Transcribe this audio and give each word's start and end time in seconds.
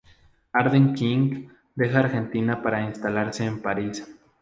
Arden 0.61 0.87
Quin 1.01 1.27
deja 1.83 1.99
Argentina 2.01 2.59
para 2.67 2.81
instalarse 2.89 3.45
en 3.53 3.61
París. 3.69 4.03